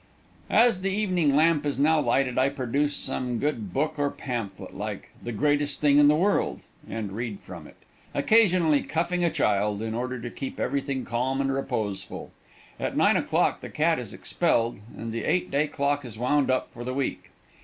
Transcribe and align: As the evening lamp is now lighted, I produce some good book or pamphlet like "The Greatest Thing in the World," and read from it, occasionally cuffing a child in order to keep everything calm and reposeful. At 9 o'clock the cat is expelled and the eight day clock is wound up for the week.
As 0.49 0.81
the 0.81 0.89
evening 0.89 1.35
lamp 1.35 1.63
is 1.63 1.77
now 1.77 1.99
lighted, 2.01 2.39
I 2.39 2.49
produce 2.49 2.95
some 2.95 3.37
good 3.37 3.71
book 3.71 3.99
or 3.99 4.09
pamphlet 4.09 4.73
like 4.75 5.11
"The 5.21 5.31
Greatest 5.31 5.79
Thing 5.79 5.99
in 5.99 6.07
the 6.07 6.15
World," 6.15 6.61
and 6.89 7.11
read 7.11 7.39
from 7.41 7.67
it, 7.67 7.75
occasionally 8.15 8.81
cuffing 8.81 9.23
a 9.23 9.29
child 9.29 9.83
in 9.83 9.93
order 9.93 10.19
to 10.19 10.31
keep 10.31 10.59
everything 10.59 11.05
calm 11.05 11.39
and 11.39 11.53
reposeful. 11.53 12.31
At 12.79 12.97
9 12.97 13.15
o'clock 13.15 13.61
the 13.61 13.69
cat 13.69 13.99
is 13.99 14.11
expelled 14.11 14.79
and 14.97 15.11
the 15.11 15.23
eight 15.23 15.51
day 15.51 15.67
clock 15.67 16.03
is 16.03 16.17
wound 16.17 16.49
up 16.49 16.71
for 16.73 16.83
the 16.83 16.95
week. 16.95 17.29